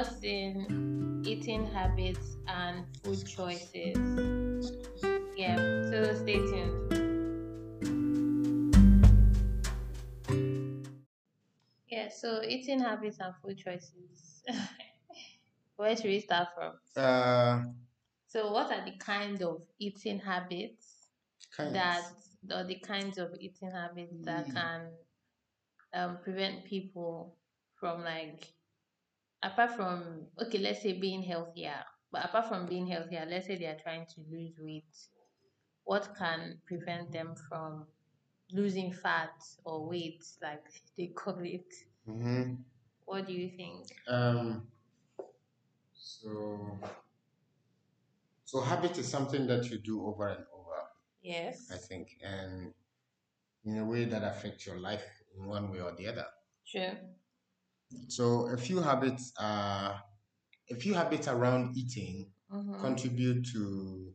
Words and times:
discussing 0.00 1.22
eating 1.26 1.66
habits 1.66 2.36
and 2.46 2.84
food 3.02 3.26
choices. 3.26 3.96
Yeah, 5.36 5.56
so 5.90 6.14
stay 6.14 6.36
tuned. 6.36 6.96
Yeah, 11.88 12.08
so 12.08 12.42
eating 12.42 12.80
habits 12.80 13.18
and 13.20 13.34
food 13.42 13.58
choices. 13.58 14.42
Where 15.76 15.96
should 15.96 16.06
we 16.06 16.20
start 16.20 16.48
from? 16.54 16.74
Uh, 16.96 17.64
So, 18.26 18.52
what 18.52 18.70
are 18.72 18.84
the 18.84 18.96
kind 18.96 19.42
of 19.42 19.62
eating 19.78 20.20
habits 20.20 21.08
kind 21.56 21.74
that, 21.74 22.04
or 22.54 22.64
the 22.64 22.76
kinds 22.76 23.18
of 23.18 23.34
eating 23.40 23.70
habits 23.72 24.14
that 24.24 24.46
Mm. 24.48 24.54
can 24.54 24.80
um, 25.92 26.18
prevent 26.22 26.64
people 26.64 27.34
from 27.74 28.04
like, 28.04 28.46
apart 29.42 29.72
from, 29.76 30.26
okay, 30.40 30.58
let's 30.58 30.82
say 30.82 30.92
being 30.94 31.22
healthier, 31.22 31.84
but 32.12 32.24
apart 32.24 32.48
from 32.48 32.66
being 32.66 32.86
healthier, 32.86 33.26
let's 33.28 33.46
say 33.46 33.56
they 33.56 33.66
are 33.66 33.78
trying 33.82 34.06
to 34.14 34.20
lose 34.30 34.54
weight, 34.60 34.84
what 35.84 36.14
can 36.18 36.60
prevent 36.66 37.12
them 37.12 37.34
from 37.48 37.86
losing 38.52 38.92
fat 38.92 39.32
or 39.64 39.86
weight, 39.88 40.24
like 40.42 40.64
they 40.98 41.08
call 41.08 41.38
it? 41.40 41.66
hmm 42.06 42.54
What 43.04 43.26
do 43.26 43.32
you 43.32 43.50
think? 43.56 43.86
Um, 44.08 44.66
so, 45.94 46.78
so 48.44 48.60
habit 48.60 48.98
is 48.98 49.08
something 49.08 49.46
that 49.46 49.70
you 49.70 49.78
do 49.78 50.04
over 50.06 50.28
and 50.28 50.44
over, 50.54 50.78
Yes. 51.22 51.70
I 51.72 51.76
think, 51.76 52.18
and 52.22 52.72
in 53.64 53.78
a 53.78 53.84
way 53.84 54.04
that 54.06 54.22
affects 54.22 54.66
your 54.66 54.78
life 54.78 55.04
in 55.36 55.46
one 55.46 55.70
way 55.70 55.80
or 55.80 55.92
the 55.92 56.08
other. 56.08 56.26
Sure. 56.64 56.96
So, 58.08 58.48
a 58.48 58.56
few 58.56 58.80
habits 58.80 59.32
are, 59.38 60.02
a 60.70 60.74
few 60.76 60.94
habits 60.94 61.28
around 61.28 61.76
eating 61.76 62.32
Mm-hmm. 62.52 62.80
contribute 62.80 63.46
to 63.52 64.12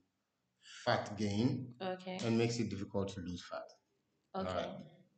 fat 0.83 1.17
gain 1.17 1.73
Okay. 1.81 2.17
and 2.23 2.37
makes 2.37 2.59
it 2.59 2.69
difficult 2.69 3.09
to 3.15 3.21
lose 3.21 3.43
fat. 3.43 3.63
Okay. 4.35 4.49
Alright. 4.49 4.69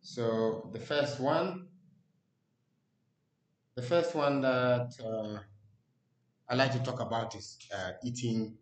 So 0.01 0.69
the 0.73 0.79
first 0.79 1.19
one, 1.19 1.69
the 3.75 3.81
first 3.81 4.13
one 4.13 4.41
that 4.41 4.91
uh, 5.03 5.39
I 6.49 6.55
like 6.55 6.73
to 6.73 6.79
talk 6.79 6.99
about 6.99 7.35
is 7.35 7.57
uh, 7.73 7.91
eating, 8.03 8.57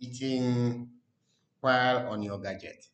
eating 0.00 0.90
while 1.60 2.08
on 2.08 2.22
your 2.22 2.40
gadget, 2.40 2.84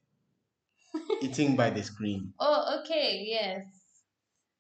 eating 1.22 1.56
by 1.56 1.70
the 1.70 1.82
screen. 1.82 2.32
Oh, 2.38 2.80
okay, 2.80 3.24
yes. 3.26 3.77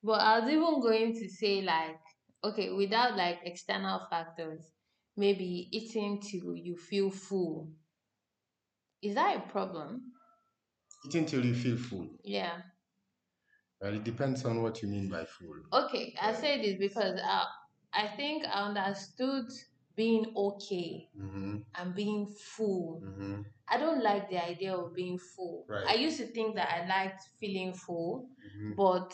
But 0.02 0.20
I 0.20 0.40
was 0.40 0.48
even 0.50 0.80
going 0.80 1.14
to 1.14 1.28
say 1.28 1.62
like, 1.62 2.00
okay, 2.44 2.70
without 2.72 3.16
like 3.16 3.40
external 3.44 4.06
factors, 4.10 4.64
maybe 5.16 5.68
eating 5.72 6.20
till 6.20 6.54
you 6.56 6.76
feel 6.76 7.10
full. 7.10 7.70
Is 9.02 9.14
that 9.14 9.36
a 9.36 9.40
problem? 9.50 10.12
Eating 11.06 11.26
till 11.26 11.44
you 11.44 11.54
feel 11.54 11.76
full. 11.76 12.08
Yeah. 12.24 12.58
Well, 13.80 13.94
it 13.94 14.04
depends 14.04 14.44
on 14.44 14.62
what 14.62 14.82
you 14.82 14.88
mean 14.88 15.08
by 15.08 15.24
full. 15.24 15.54
Okay, 15.72 16.14
I 16.20 16.32
say 16.34 16.60
this 16.60 16.76
because 16.78 17.20
I, 17.24 17.44
I 17.92 18.08
think 18.16 18.44
I 18.44 18.66
understood 18.68 19.46
being 19.96 20.32
okay 20.36 21.08
Mm-hmm, 21.20 21.56
and 21.74 21.94
being 21.94 22.26
full. 22.56 23.02
mm-hmm, 23.04 23.42
I 23.68 23.78
don't 23.78 24.02
like 24.02 24.30
the 24.30 24.44
idea 24.44 24.74
of 24.74 24.94
being 24.94 25.18
full. 25.18 25.64
Right. 25.68 25.84
I 25.88 25.94
used 25.94 26.18
to 26.18 26.26
think 26.26 26.54
that 26.56 26.68
I 26.72 26.86
liked 26.86 27.22
feeling 27.40 27.72
full, 27.72 28.28
mm-hmm. 28.46 28.74
but 28.76 29.12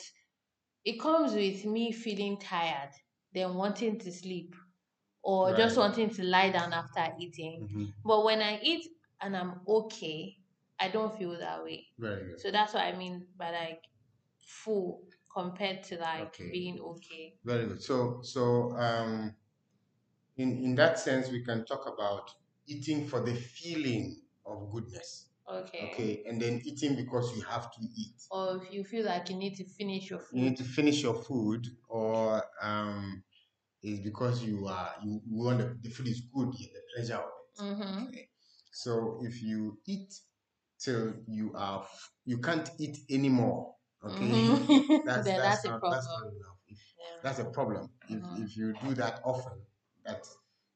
it 0.85 1.01
comes 1.01 1.35
with 1.35 1.65
me 1.65 1.93
feeling 1.93 2.39
tired, 2.39 2.91
then 3.33 3.55
wanting 3.55 3.99
to 4.01 4.13
sleep, 4.13 4.55
or 5.23 5.55
just 5.55 5.77
wanting 5.77 6.11
to 6.11 6.25
lie 6.25 6.51
down 6.51 6.73
after 6.73 7.07
eating. 7.19 7.63
mm-hmm. 7.63 7.85
But 8.05 8.25
when 8.25 8.43
I 8.43 8.61
eat 8.63 8.87
and 9.21 9.37
I'm 9.37 9.61
okay, 9.67 10.37
I 10.79 10.89
don't 10.89 11.17
feel 11.17 11.39
that 11.39 11.63
way. 11.65 11.87
Very 11.99 12.27
good. 12.27 12.41
So 12.41 12.51
that's 12.51 12.75
what 12.75 12.85
I 12.85 12.97
mean 12.97 13.27
by 13.37 13.51
like 13.51 13.83
full 14.41 15.03
compared 15.33 15.83
to 15.85 15.99
like 15.99 16.29
Okay. 16.29 16.51
being 16.53 16.81
okay. 16.81 17.39
Very 17.45 17.67
good. 17.67 17.83
So, 17.83 18.21
so 18.23 18.77
um, 18.77 19.35
in 20.37 20.49
in 20.65 20.75
that 20.77 20.99
sense, 20.99 21.31
we 21.31 21.43
can 21.45 21.65
talk 21.65 21.87
about 21.87 22.31
eating 22.67 23.07
for 23.07 23.21
the 23.21 23.35
feeling 23.35 24.23
of 24.47 24.71
goodness. 24.73 25.27
Okay. 25.51 25.91
Okay, 25.93 26.23
and 26.27 26.41
then 26.41 26.61
eating 26.65 26.97
because 26.97 27.37
you 27.37 27.43
have 27.43 27.71
to 27.73 27.81
eat. 27.97 28.15
Or 28.31 28.57
if 28.63 28.73
you 28.73 28.85
feel 28.85 29.05
like 29.05 29.29
you 29.29 29.37
need 29.37 29.57
to 29.57 29.65
finish 29.65 30.11
your 30.11 30.19
food. 30.19 30.39
You 30.39 30.43
need 30.51 30.59
food. 30.59 30.67
to 30.67 30.73
finish 30.73 31.03
your 31.03 31.15
food, 31.15 31.67
or 31.89 32.43
um, 32.63 33.23
is 33.83 34.01
because 34.01 34.43
you 34.43 34.67
are 34.67 34.95
you, 35.05 35.21
you 35.27 35.43
want 35.45 35.59
the, 35.59 35.77
the 35.83 35.91
food 35.91 36.09
is 36.09 36.23
good, 36.35 36.49
you 36.59 36.67
the 36.73 36.81
pleasure 36.97 37.17
of 37.17 37.29
it. 37.29 37.61
Mm-hmm. 37.63 38.09
Okay. 38.09 38.29
So 38.73 39.19
if 39.23 39.43
you 39.43 39.79
eat 39.87 40.13
till 40.79 41.15
you 41.29 41.53
are 41.55 41.83
f- 41.83 42.11
you 42.25 42.39
can't 42.39 42.71
eat 42.79 42.99
anymore. 43.11 43.75
Okay, 44.05 44.27
Mhm. 44.27 45.03
that's 45.07 45.25
then 45.27 45.37
that's, 45.37 45.63
that's, 45.63 45.65
a 45.65 45.69
not, 45.71 45.81
problem. 45.81 45.93
that's 45.93 46.09
not 46.09 46.33
enough. 46.33 46.59
If 46.69 46.79
Yeah. 46.99 47.17
that's 47.23 47.39
a 47.39 47.45
problem. 47.45 47.91
If, 48.09 48.21
Mhm. 48.23 48.43
if 48.45 48.57
you 48.57 48.75
do 48.75 48.95
that 48.95 49.21
often, 49.25 49.61
that 50.05 50.27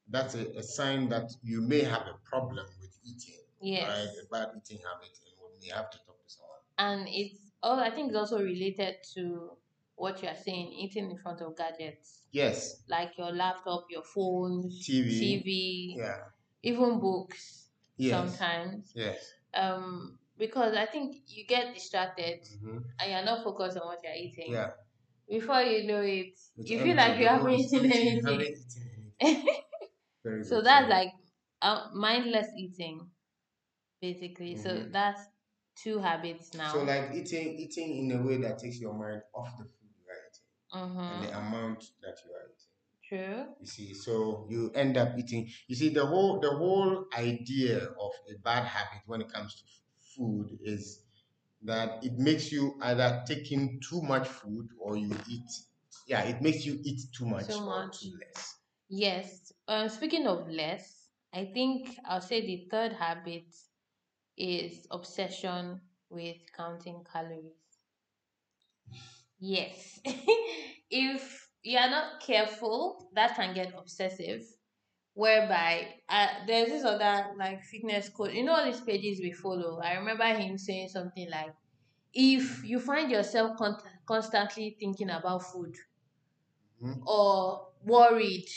that's 0.09 0.35
a, 0.35 0.47
a 0.59 0.63
sign 0.63 1.09
that 1.11 1.31
you 1.43 1.61
may 1.61 1.83
have 1.83 2.03
a 2.07 2.17
problem 2.25 2.67
with 2.81 2.91
eating, 3.05 3.41
Yes. 3.61 3.89
right? 3.89 4.25
A 4.25 4.27
bad 4.31 4.49
eating 4.57 4.85
habit, 4.85 5.19
and 5.27 5.35
we 5.43 5.67
may 5.67 5.75
have 5.75 5.91
to 5.91 5.99
talk 5.99 6.23
to 6.25 6.31
someone. 6.31 6.63
and 6.79 7.09
it's 7.09 7.53
oh 7.63 7.79
I 7.81 7.91
think 7.91 8.09
it's 8.09 8.17
also 8.17 8.39
related 8.43 8.97
to 9.15 9.51
what 9.97 10.23
you 10.23 10.29
are 10.29 10.35
saying, 10.37 10.73
eating 10.73 11.11
in 11.11 11.19
front 11.19 11.41
of 11.41 11.57
gadgets 11.57 12.23
Yes, 12.31 12.83
like 12.89 13.17
your 13.19 13.33
laptop, 13.33 13.85
your 13.91 14.03
phone, 14.03 14.63
TV. 14.71 15.43
TV, 15.43 15.95
yeah, 15.99 16.19
even 16.63 17.01
books 17.01 17.71
yes, 17.97 18.13
sometimes. 18.13 18.93
yes. 18.95 19.19
Um, 19.55 20.19
because 20.37 20.75
I 20.77 20.87
think 20.87 21.17
you 21.27 21.47
get 21.47 21.75
distracted 21.75 22.47
hmm 22.63 22.79
and 23.01 23.11
you're 23.13 23.25
not 23.25 23.43
focused 23.45 23.79
on 23.79 23.87
what 23.87 23.99
you're 24.05 24.13
eating. 24.15 24.53
Yeah. 24.53 24.71
Before 25.29 25.61
you 25.63 25.87
know 25.87 26.01
it, 26.03 26.35
It's 26.57 26.71
you 26.71 26.79
feel 26.81 26.97
like 26.97 27.19
you 27.19 27.27
haven't 27.29 27.53
eaten 27.55 27.93
anything. 27.93 28.25
haven't 28.25 28.43
eaten 28.43 29.15
anything. 29.23 29.47
So 30.43 30.63
that's 30.63 30.89
like 30.89 31.13
uh, 31.63 31.89
mindless 31.95 32.49
eating, 32.57 33.11
basically. 34.01 34.57
So 34.57 34.85
Mhm. 34.85 34.93
that's 34.93 35.21
two 35.77 35.99
habits 35.99 36.55
now. 36.55 36.73
so 36.73 36.83
like 36.85 37.13
eating 37.15 37.57
eating 37.59 37.91
in 38.11 38.19
a 38.19 38.23
way 38.27 38.37
that 38.39 38.59
takes 38.59 38.79
your 38.81 38.95
mind 38.95 39.23
off 39.35 39.49
the 39.59 39.65
food 39.65 39.91
you 39.99 40.05
are 40.13 40.21
eating 40.29 40.49
and 41.09 41.23
mm-hmm. 41.23 41.23
the 41.23 41.39
amount 41.39 41.81
that 42.03 42.17
you 42.25 42.33
are 42.33 42.47
eating. 42.53 42.73
True. 43.03 43.47
You 43.61 43.67
see, 43.67 43.95
so 43.95 44.47
you 44.51 44.71
end 44.75 44.97
up 44.97 45.19
eating. 45.19 45.49
You 45.69 45.77
see, 45.77 45.89
the 45.91 46.07
whole 46.07 46.41
the 46.41 46.51
whole 46.51 47.07
idea 47.17 47.79
of 47.79 48.13
a 48.33 48.39
bad 48.43 48.65
habit 48.65 49.03
when 49.07 49.21
it 49.23 49.33
comes 49.33 49.55
to 49.57 49.63
food 50.17 50.59
is 50.63 51.03
that 51.63 52.05
it 52.05 52.15
makes 52.19 52.53
you 52.53 52.79
either 52.83 53.23
taking 53.27 53.81
too 53.89 54.03
much 54.03 54.29
food 54.29 54.69
or 54.81 54.97
you 54.97 55.11
eat. 55.29 55.51
Yeah, 56.07 56.23
it 56.23 56.41
makes 56.43 56.65
you 56.65 56.81
eat 56.85 57.01
too 57.13 57.27
much 57.27 57.49
Too 57.49 57.61
or 57.67 57.89
much. 57.89 58.01
too 58.01 58.13
less. 58.21 58.57
Yes. 58.89 59.53
Uh, 59.67 59.89
speaking 59.89 60.27
of 60.27 60.49
less, 60.49 61.09
I 61.33 61.47
think 61.47 61.99
I'll 62.05 62.21
say 62.21 62.41
the 62.47 62.69
third 62.71 62.93
habit 62.93 63.47
is 64.39 64.87
obsession 64.91 65.83
with 66.11 66.39
counting 66.57 67.05
calories. 67.13 67.55
Yes. 69.41 70.01
if 70.91 71.49
you 71.63 71.79
are 71.79 71.91
not 71.91 72.21
careful, 72.21 73.11
that 73.15 73.37
can 73.37 73.55
get 73.55 73.73
obsessive. 73.77 74.43
Whereby 75.15 75.95
uh, 76.09 76.29
there's 76.47 76.69
this 76.69 76.85
other 76.85 77.35
like 77.39 77.63
fitness 77.65 78.09
coach, 78.11 78.33
you 78.35 78.45
know, 78.45 78.55
all 78.55 78.65
these 78.65 78.81
pages 78.81 79.21
we 79.21 79.33
follow. 79.33 79.81
I 79.81 79.95
remember 79.95 80.25
him 80.27 80.59
saying 80.59 80.91
something 80.91 81.29
like, 81.31 81.55
if 82.15 82.65
you 82.65 82.81
find 82.81 83.11
yourself 83.11 83.57
con- 83.59 83.79
constantly 84.07 84.77
thinking 84.79 85.11
about 85.11 85.43
food 85.45 85.77
Mhm. 86.81 87.03
or 87.07 87.69
worried, 87.85 88.49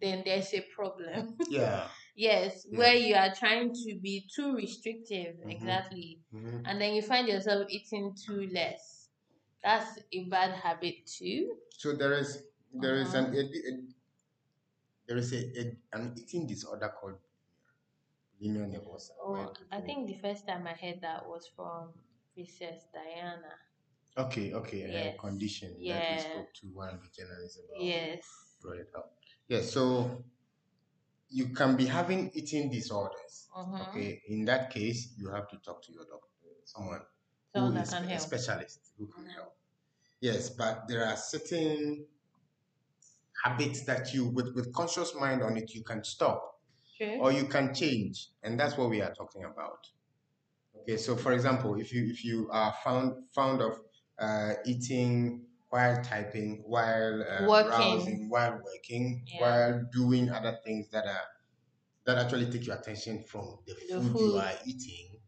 then 0.00 0.22
there's 0.24 0.52
a 0.54 0.60
problem. 0.74 1.36
Yeah. 1.48 1.88
Yes, 2.16 2.66
where 2.70 2.94
you 2.94 3.14
are 3.14 3.34
trying 3.34 3.72
to 3.72 3.98
be 4.02 4.26
too 4.34 4.54
restrictive, 4.54 5.36
Mhm. 5.36 5.50
exactly, 5.50 6.20
Mhm. 6.32 6.62
and 6.66 6.80
then 6.80 6.94
you 6.94 7.02
find 7.02 7.28
yourself 7.28 7.66
eating 7.70 8.14
too 8.14 8.48
less. 8.52 9.08
That's 9.62 9.98
a 10.12 10.24
bad 10.24 10.52
habit 10.52 11.06
too. 11.06 11.58
So 11.70 11.92
there 11.92 12.14
is 12.14 12.44
there 12.72 12.96
is 12.96 13.14
an 13.14 13.26
Uh-huh. 13.26 13.36
a, 13.36 13.42
a- 13.68 13.94
there 15.06 15.18
is 15.18 15.32
a, 15.32 15.40
a 15.60 15.76
an 15.92 16.14
eating 16.16 16.46
disorder 16.46 16.88
called 17.00 17.18
bulimia 18.40 18.66
nervosa. 18.68 19.12
Oh, 19.22 19.52
I 19.70 19.80
think 19.80 20.06
the 20.06 20.18
first 20.18 20.46
time 20.46 20.66
I 20.66 20.72
heard 20.74 21.00
that 21.02 21.26
was 21.28 21.46
from 21.56 21.92
Princess 22.34 22.86
Diana. 22.92 23.54
Okay, 24.16 24.52
okay, 24.54 24.78
Yes. 24.90 25.14
a 25.14 25.18
condition 25.18 25.70
that 25.74 25.80
Yeah. 25.80 26.12
we 26.14 26.18
spoke 26.20 26.52
to 26.60 26.66
one 26.74 26.88
of 26.94 27.00
the 27.02 27.08
journalists 27.16 27.58
about. 27.64 27.82
Yes. 27.82 28.22
brought 28.62 28.78
it 28.78 28.90
up. 28.94 29.16
Yeah, 29.48 29.62
so 29.62 30.22
you 31.30 31.48
can 31.50 31.76
be 31.76 31.86
having 31.86 32.30
eating 32.34 32.70
disorders. 32.70 33.48
Uh-huh. 33.56 33.84
Okay, 33.88 34.22
in 34.28 34.44
that 34.46 34.70
case, 34.70 35.14
you 35.16 35.30
have 35.30 35.48
to 35.48 35.56
talk 35.58 35.82
to 35.84 35.92
your 35.92 36.04
doctor, 36.04 36.28
someone 36.64 37.02
Someone 37.54 37.72
who 37.72 37.78
that 37.78 37.86
is 37.86 37.92
a 37.92 37.96
help. 37.96 38.20
specialist 38.20 38.80
who 38.98 39.06
can 39.08 39.24
Mhm. 39.24 39.34
help. 39.34 39.56
Yes, 40.20 40.50
but 40.50 40.86
there 40.88 41.04
are 41.06 41.16
certain 41.16 42.06
habits 43.44 43.84
that 43.86 44.12
you, 44.12 44.26
with, 44.26 44.54
with 44.54 44.72
conscious 44.72 45.14
mind 45.14 45.42
on 45.42 45.56
it, 45.56 45.70
you 45.74 45.82
can 45.82 46.04
stop 46.04 46.60
True. 46.96 47.18
or 47.20 47.32
you 47.32 47.46
can 47.46 47.74
change. 47.74 48.28
And 48.42 48.58
that's 48.58 48.76
what 48.76 48.90
we 48.90 49.00
are 49.00 49.12
talking 49.14 49.44
about. 49.44 49.86
Okay, 50.82 50.96
so 50.96 51.16
for 51.16 51.32
example, 51.32 51.74
if 51.80 51.92
you 51.92 52.06
if 52.10 52.24
you 52.24 52.48
are 52.50 52.74
found 52.84 53.14
found 53.34 53.60
of 53.60 53.80
uh, 54.18 54.54
eating 54.64 55.46
while 55.70 56.02
typing, 56.02 56.62
while 56.66 57.22
uh, 57.22 57.48
Working. 57.48 57.68
browsing, 57.68 58.28
while 58.28 58.60
working, 58.64 59.24
Yeah. 59.26 59.40
while 59.40 59.84
doing 59.92 60.30
other 60.30 60.58
things 60.64 60.90
that 60.90 61.06
are 61.06 61.26
that 62.04 62.18
actually 62.18 62.50
take 62.50 62.66
your 62.66 62.76
attention 62.76 63.22
from 63.24 63.60
the 63.66 63.74
The 63.88 64.00
food, 64.00 64.20
you 64.20 64.36
are 64.38 64.54
eating, 64.66 65.20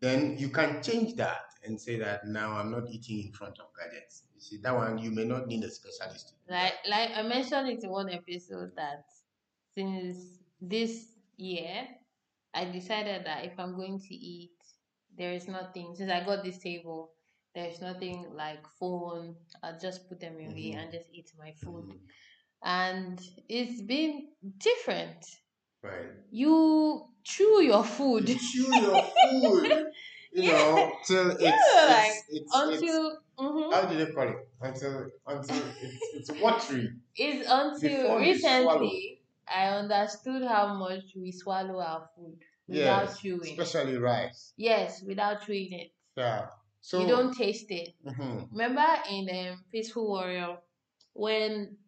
then 0.00 0.36
you 0.38 0.48
can 0.50 0.82
change 0.82 1.14
that 1.16 1.54
and 1.64 1.80
say 1.80 1.96
that 1.98 2.26
now 2.26 2.52
I'm 2.56 2.70
not 2.70 2.88
eating 2.90 3.20
in 3.26 3.32
front 3.32 3.58
of 3.60 3.68
gadgets. 3.78 4.24
You 4.34 4.40
see, 4.40 4.56
that 4.58 4.74
one 4.74 4.98
you 4.98 5.10
may 5.10 5.24
not 5.24 5.46
need 5.46 5.62
a 5.64 5.70
specialist 5.70 6.34
Like 6.48 6.74
like 6.88 7.10
I 7.12 7.22
mentioned 7.22 7.68
it 7.68 7.84
in 7.84 7.90
one 7.90 8.10
episode 8.10 8.74
that 8.76 9.04
since 9.74 10.42
this 10.60 11.18
year 11.36 11.88
I 12.54 12.64
decided 12.66 13.24
that 13.26 13.44
if 13.44 13.58
I'm 13.58 13.76
going 13.76 14.00
to 14.00 14.14
eat, 14.14 14.58
there 15.16 15.32
is 15.32 15.48
nothing 15.48 15.94
since 15.94 16.10
I 16.10 16.24
got 16.24 16.44
this 16.44 16.58
table, 16.58 17.12
there's 17.54 17.80
nothing 17.80 18.26
like 18.34 18.66
phone. 18.78 19.36
I'll 19.62 19.78
just 19.78 20.08
put 20.08 20.20
them 20.20 20.34
away 20.34 20.72
Mhm. 20.74 20.78
and 20.82 20.92
just 20.92 21.08
eat 21.12 21.30
my 21.38 21.52
food. 21.52 21.86
Mhm. 21.86 22.00
And 22.62 23.20
it's 23.48 23.82
been 23.82 24.28
different. 24.58 25.24
Right. 25.82 26.12
You 26.30 27.08
chew 27.24 27.62
your 27.62 27.84
food 27.84 28.28
You 28.28 28.38
chew 28.38 28.74
your 28.86 29.02
food, 29.02 29.92
you 30.32 30.42
know, 30.44 30.92
till 31.06 31.30
it's, 31.30 31.40
Yeah, 31.42 31.86
like, 31.86 32.10
it's, 32.10 32.24
it's, 32.28 32.30
it's 32.30 32.54
until 32.54 33.18
mhm. 33.38 33.72
how 33.72 33.82
do 33.88 33.96
they 34.04 34.12
call 34.12 34.28
it? 34.28 34.36
Until 34.60 35.06
until 35.26 35.56
it's, 35.82 36.30
it's 36.30 36.40
watery. 36.40 36.90
it's 37.16 37.48
until 37.50 38.16
recently 38.18 39.22
I 39.48 39.66
understood 39.68 40.42
how 40.44 40.74
much 40.74 41.04
we 41.16 41.32
swallow 41.32 41.80
our 41.80 42.08
food 42.14 42.38
without 42.68 43.02
Yes, 43.06 43.18
chewing. 43.20 43.58
especially 43.60 43.96
rice. 43.98 44.52
Yes, 44.56 45.02
without 45.02 45.42
chewing 45.46 45.72
it. 45.72 45.92
Yeah. 46.16 46.46
So 46.80 46.98
you 46.98 47.06
don't 47.06 47.32
taste 47.32 47.70
it. 47.70 47.94
Mhm. 48.04 48.48
Remember 48.50 48.86
in 49.08 49.28
um, 49.52 49.64
Peaceful 49.70 50.08
Warrior 50.08 50.58
when 51.12 51.78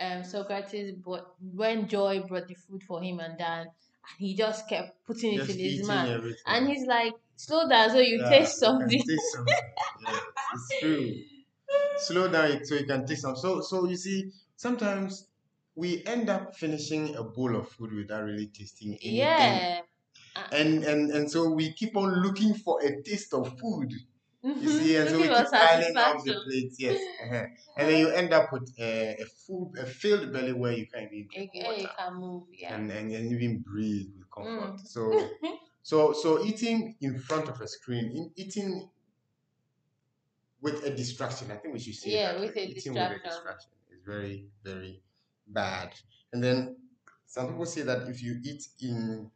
um 0.00 0.24
Socrates 0.24 0.92
brought 0.92 1.34
when 1.40 1.88
Joy 1.88 2.22
brought 2.22 2.48
the 2.48 2.54
food 2.54 2.82
for 2.84 3.02
him 3.02 3.20
and 3.20 3.38
Dan 3.38 3.66
and 3.66 4.18
he 4.18 4.34
just 4.36 4.68
kept 4.68 5.04
putting 5.06 5.34
it 5.34 5.48
in 5.48 5.58
his 5.58 5.82
mouth. 5.82 6.14
everything. 6.14 6.44
And 6.46 6.68
he's 6.68 6.86
like, 6.86 7.14
slow 7.36 7.68
down 7.68 7.90
so 7.90 7.98
you 7.98 8.24
Yeah, 8.24 8.28
taste 8.28 8.58
you 8.88 8.88
something. 8.88 9.02
taste 9.06 9.32
something. 9.32 9.72
Yes, 9.98 10.20
it's 10.52 10.78
true. 10.78 11.24
Slow 11.96 12.30
down 12.30 12.64
so 12.64 12.76
you 12.76 12.86
can 12.86 13.06
taste 13.06 13.22
some. 13.22 13.36
So 13.36 13.60
so 13.62 13.86
you 13.88 13.96
see, 13.96 14.32
sometimes 14.56 15.28
we 15.74 16.04
end 16.06 16.30
up 16.30 16.56
finishing 16.56 17.16
a 17.16 17.24
bowl 17.24 17.56
of 17.56 17.68
food 17.70 17.92
without 17.94 18.24
really 18.24 18.48
tasting 18.48 18.98
anything. 19.02 19.68
Yeah. 19.70 19.82
And 20.52 20.84
and 20.84 21.10
and 21.10 21.30
so 21.30 21.50
we 21.52 21.72
keep 21.74 21.96
on 21.96 22.22
looking 22.22 22.54
for 22.54 22.82
a 22.84 23.02
taste 23.02 23.34
of 23.34 23.58
food. 23.60 23.92
You 24.42 24.68
see, 24.68 24.96
and 24.96 25.08
so 25.08 25.16
we 25.16 25.22
keep 25.24 25.50
piling 25.50 25.96
up 25.96 26.24
the 26.24 26.34
plates, 26.44 26.76
yes. 26.78 27.00
uh-huh. 27.24 27.44
And 27.76 27.88
then 27.88 27.98
you 27.98 28.08
end 28.10 28.32
up 28.32 28.52
with 28.52 28.72
a, 28.78 29.16
a 29.20 29.24
full, 29.24 29.72
a 29.76 29.84
filled 29.84 30.32
belly 30.32 30.52
where 30.52 30.72
you 30.72 30.86
can't 30.86 31.12
even 31.12 31.28
drink 31.32 31.50
water 31.54 31.88
can 31.98 32.14
move, 32.14 32.44
yeah. 32.52 32.74
and, 32.74 32.90
and, 32.90 33.10
and 33.10 33.32
even 33.32 33.58
breathe 33.58 34.06
with 34.16 34.30
comfort. 34.30 34.76
Mm. 34.76 34.86
So, 34.86 35.28
so, 35.82 36.12
so 36.12 36.44
eating 36.44 36.94
in 37.00 37.18
front 37.18 37.48
of 37.48 37.60
a 37.60 37.66
screen, 37.66 38.12
in, 38.14 38.30
eating 38.36 38.88
with 40.60 40.84
a 40.84 40.90
distraction, 40.90 41.50
I 41.50 41.56
think 41.56 41.74
we 41.74 41.80
should 41.80 41.96
say 41.96 42.10
Yeah, 42.10 42.32
that 42.32 42.40
with 42.40 42.56
a 42.56 42.62
eating 42.62 42.94
distraction. 42.94 43.12
with 43.12 43.24
a 43.24 43.28
distraction 43.28 43.70
is 43.90 43.98
very, 44.06 44.46
very 44.62 45.02
bad. 45.48 45.94
And 46.32 46.44
then 46.44 46.76
some 47.26 47.48
people 47.48 47.66
say 47.66 47.82
that 47.82 48.06
if 48.08 48.22
you 48.22 48.38
eat 48.44 48.68
in 48.80 49.30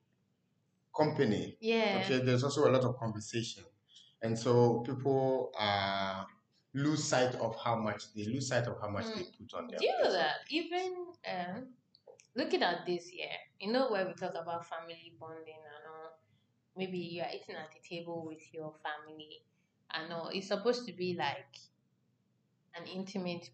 company, 0.96 1.56
yeah. 1.60 2.02
okay 2.04 2.18
there's 2.18 2.44
also 2.44 2.68
a 2.68 2.70
lot 2.70 2.84
of 2.84 2.96
conversation 2.98 3.64
and 4.22 4.38
so 4.38 4.80
people 4.80 5.52
uh 5.58 6.24
lose 6.74 7.04
sight 7.04 7.34
of 7.36 7.56
how 7.62 7.76
much 7.76 8.12
they 8.14 8.24
lose 8.24 8.48
sight 8.48 8.66
of 8.66 8.80
how 8.80 8.88
much 8.88 9.04
they 9.14 9.24
put 9.24 9.52
on 9.54 9.68
their 9.68 9.78
Do 9.78 9.84
you 9.86 9.98
know 10.02 10.12
that 10.12 10.36
even 10.48 11.06
um, 11.30 11.74
looking 12.34 12.62
at 12.62 12.86
this 12.86 13.12
year, 13.12 13.28
you 13.60 13.72
know 13.72 13.90
where 13.90 14.06
we 14.06 14.14
talk 14.14 14.34
about 14.34 14.66
family 14.66 15.12
bonding 15.20 15.54
and 15.54 15.84
all, 15.86 16.18
maybe 16.76 16.98
you 16.98 17.22
are 17.22 17.28
eating 17.28 17.56
at 17.56 17.70
the 17.72 17.80
table 17.96 18.24
with 18.26 18.42
your 18.54 18.74
family 18.82 19.42
and 19.92 20.12
all. 20.12 20.28
It's 20.32 20.48
supposed 20.48 20.86
to 20.86 20.92
be 20.94 21.14
like 21.18 21.56
an 22.76 22.86
intimate, 22.86 23.48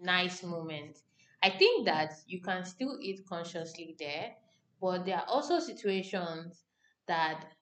nice 0.00 0.42
moment. 0.44 0.98
I 1.42 1.50
think 1.50 1.86
that 1.86 2.12
you 2.26 2.40
can 2.40 2.64
still 2.64 2.98
eat 3.00 3.26
consciously 3.28 3.96
there, 3.98 4.36
but 4.80 5.04
there 5.04 5.16
are 5.18 5.26
also 5.28 5.58
situations 5.60 6.64
that 7.06 7.52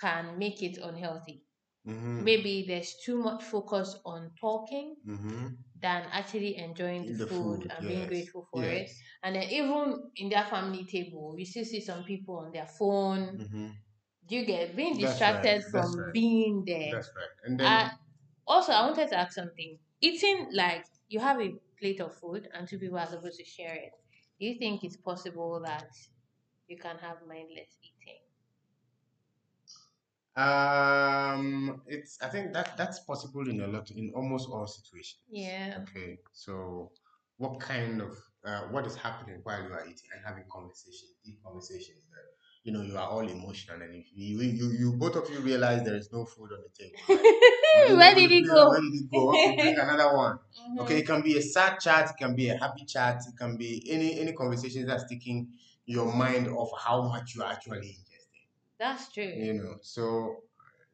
can 0.00 0.38
make 0.38 0.62
it 0.62 0.78
unhealthy. 0.78 1.45
Mhm, 1.86 2.28
Maybe 2.28 2.64
there's 2.66 2.96
too 3.04 3.18
much 3.18 3.42
focus 3.44 3.98
on 4.04 4.34
talking 4.40 4.96
mhm. 5.04 5.56
than 5.74 6.04
actually 6.10 6.56
enjoying 6.56 7.06
the, 7.06 7.18
The 7.18 7.26
food, 7.26 7.66
food, 7.66 7.70
and 7.70 7.86
being 7.86 8.06
grateful 8.06 8.46
for 8.50 8.64
it. 8.66 8.90
And 9.22 9.36
then 9.36 9.50
even 9.50 10.10
in 10.16 10.28
their 10.30 10.44
family 10.46 10.84
table, 10.86 11.34
you 11.38 11.44
still 11.46 11.64
see 11.64 11.80
some 11.80 12.04
people 12.04 12.38
on 12.38 12.52
their 12.52 12.66
phone. 12.66 13.38
Mhm. 13.38 13.76
Do 14.26 14.36
you 14.36 14.44
get 14.46 14.76
being 14.76 14.98
distracted 14.98 15.64
right, 15.72 15.72
from 15.72 16.06
right. 16.06 16.14
being 16.14 16.64
there? 16.66 16.96
That's 16.96 17.10
right. 17.16 17.30
And 17.44 17.60
then 17.60 17.80
Uh, 17.80 17.90
also, 18.46 18.72
I 18.72 18.86
wanted 18.88 19.08
to 19.10 19.18
ask 19.18 19.34
something. 19.34 19.80
Eating 20.00 20.50
like 20.52 20.84
you 21.08 21.20
have 21.20 21.40
a 21.40 21.54
plate 21.78 22.00
of 22.00 22.16
food 22.18 22.48
and 22.54 22.68
two 22.68 22.78
people 22.78 22.98
are 22.98 23.06
supposed 23.06 23.38
to 23.38 23.44
share 23.44 23.76
it. 23.76 23.92
Do 24.40 24.46
you 24.46 24.58
think 24.58 24.84
it's 24.84 24.98
possible 24.98 25.60
that 25.64 25.88
you 26.68 26.78
can 26.78 26.98
have 26.98 27.26
mindless 27.26 27.78
eating? 27.82 28.25
Um 30.36 31.80
it's 31.86 32.18
I 32.22 32.28
think 32.28 32.52
that 32.52 32.76
that's 32.76 33.00
possible 33.00 33.48
in 33.48 33.60
a 33.60 33.66
lot 33.66 33.90
in 33.90 34.12
almost 34.14 34.48
all 34.50 34.66
situations. 34.66 35.22
Yeah. 35.30 35.78
Okay. 35.82 36.18
So 36.32 36.92
what 37.38 37.60
kind 37.60 38.02
of 38.02 38.16
uh, 38.44 38.62
what 38.70 38.86
is 38.86 38.96
happening 38.96 39.40
while 39.42 39.62
you 39.62 39.72
are 39.72 39.82
eating 39.84 40.08
and 40.14 40.22
having 40.24 40.44
conversations, 40.50 41.12
deep 41.24 41.38
conversations 41.44 41.98
that 42.10 42.26
you 42.64 42.72
know 42.72 42.82
you 42.82 42.96
are 42.96 43.08
all 43.08 43.26
emotional 43.28 43.80
and 43.82 43.94
if 43.94 44.06
you 44.14 44.40
you, 44.42 44.70
you 44.72 44.92
both 44.92 45.16
of 45.16 45.30
you 45.30 45.40
realize 45.40 45.82
there 45.84 45.96
is 45.96 46.10
no 46.12 46.24
food 46.24 46.50
on 46.52 46.58
the 46.62 46.84
table. 46.84 46.98
right? 47.08 47.96
Where 47.96 48.14
did 48.14 48.30
it 48.30 48.46
go? 48.46 48.70
Where 48.70 48.80
did 48.80 48.94
it 48.94 49.10
go? 49.12 49.30
Okay, 49.34 49.52
bring 49.58 49.78
another 49.78 50.14
one. 50.16 50.38
Mhm. 50.68 50.80
Okay, 50.80 50.98
it 50.98 51.06
can 51.06 51.22
be 51.22 51.36
a 51.38 51.42
sad 51.42 51.78
chat, 51.80 52.10
it 52.10 52.16
can 52.16 52.34
be 52.34 52.48
a 52.48 52.56
happy 52.56 52.84
chat, 52.86 53.22
it 53.28 53.36
can 53.38 53.56
be 53.56 53.86
any 53.90 54.18
any 54.20 54.32
conversations 54.32 54.86
that's 54.86 55.04
taking 55.08 55.48
your 55.86 56.12
mind 56.12 56.48
off 56.48 56.70
how 56.78 57.02
much 57.02 57.34
you 57.34 57.42
are 57.42 57.52
actually 57.52 57.88
ingesting. 57.98 58.15
That's 58.78 59.12
true. 59.12 59.24
You 59.24 59.54
know, 59.54 59.76
so 59.82 60.36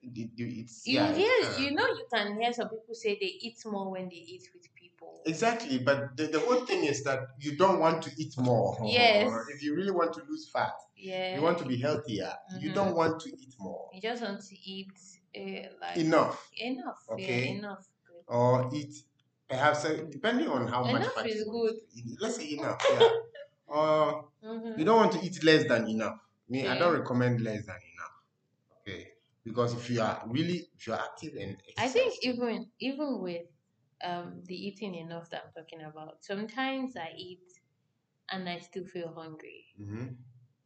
it, 0.03 0.31
it's 0.37 0.87
You 0.87 0.95
yeah, 0.95 1.13
hear, 1.15 1.31
can. 1.43 1.63
you 1.63 1.71
know, 1.75 1.87
you 1.87 2.07
can 2.13 2.41
hear 2.41 2.53
some 2.53 2.69
people 2.69 2.95
say 2.95 3.17
they 3.21 3.27
eat 3.41 3.59
more 3.67 3.91
when 3.91 4.09
they 4.09 4.17
eat 4.17 4.49
with 4.55 4.65
people. 4.75 5.21
Exactly, 5.27 5.79
but 5.79 6.17
the, 6.17 6.27
the 6.27 6.41
whole 6.41 6.65
thing 6.67 6.85
is 6.85 7.03
that 7.05 7.21
you 7.41 7.57
don't 7.57 7.79
want 7.81 8.03
to 8.03 8.11
eat 8.19 8.35
more. 8.39 8.77
Yes. 8.85 9.33
If 9.55 9.63
you 9.63 9.75
really 9.75 9.91
want 9.93 10.13
to 10.15 10.23
lose 10.29 10.49
fat, 10.53 10.73
Yeah. 10.97 11.37
you 11.37 11.43
want 11.43 11.59
to 11.59 11.65
be 11.65 11.77
healthier. 11.77 12.33
You 12.61 12.71
Mhm. 12.71 12.75
don't 12.75 12.95
want 12.97 13.21
to 13.23 13.29
eat 13.31 13.55
more. 13.59 13.89
You 13.93 14.01
just 14.01 14.23
want 14.23 14.41
to 14.41 14.57
eat 14.59 14.93
uh, 15.37 15.69
like 15.81 15.97
Enough. 15.97 16.51
Enough. 16.59 16.99
Okay. 17.11 17.45
Yeah, 17.47 17.59
enough. 17.59 17.87
Or 18.27 18.71
eat 18.75 18.95
perhaps 19.49 19.85
uh, 19.85 20.05
depending 20.11 20.49
on 20.49 20.67
how 20.69 20.85
much 20.85 21.07
fat 21.09 21.27
is 21.27 21.45
you 21.45 21.53
want 21.53 21.69
good. 21.69 21.77
to 21.81 22.11
eat. 22.11 22.19
Let's 22.21 22.37
say 22.37 22.51
enough, 22.53 22.81
yeah. 22.93 23.09
Or 23.67 24.29
Mhm. 24.45 24.79
you 24.79 24.85
don't 24.85 24.97
want 24.97 25.13
to 25.13 25.21
eat 25.25 25.43
less 25.45 25.65
than 25.69 25.89
enough. 25.89 26.19
Me, 26.53 26.67
I 26.69 26.79
don't 26.79 26.95
recommend 27.01 27.41
less 27.41 27.67
than 27.67 27.81
enough. 27.95 28.17
Okay. 28.81 29.03
Because 29.45 29.75
if 29.75 29.91
you 29.91 30.01
are 30.01 30.23
really 30.27 30.59
if 30.77 30.87
you 30.87 30.93
are 30.95 31.01
active 31.11 31.35
and 31.45 31.57
I 31.77 31.89
think 31.89 32.15
even 32.23 32.71
even 32.81 33.21
with 33.21 33.47
um 34.03 34.43
the 34.45 34.55
eating 34.57 34.95
enough 34.95 35.31
that 35.31 35.45
I'm 35.47 35.53
talking 35.53 35.83
about, 35.83 36.25
sometimes 36.25 36.97
I 36.97 37.13
eat 37.17 37.47
and 38.31 38.49
I 38.49 38.59
still 38.59 38.87
feel 38.87 39.13
hungry. 39.15 39.67
Mhm. 39.79 40.17